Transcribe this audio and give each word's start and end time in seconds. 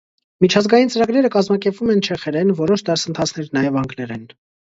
Միջազգային 0.43 0.87
ծրագրերը 0.93 1.29
կազմակերպվում 1.35 1.91
են 1.95 2.01
չեխերեն, 2.09 2.53
որոշ 2.63 2.85
դասընթացներ՝ 2.89 3.53
նաև 3.59 3.77
անգլերեն։ 3.83 4.27